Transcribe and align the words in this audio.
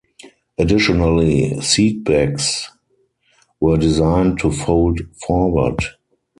Additionally, 0.57 1.51
seatbacks 1.57 2.71
were 3.59 3.77
designed 3.77 4.39
to 4.39 4.49
fold 4.51 4.99
forward. 5.27 5.77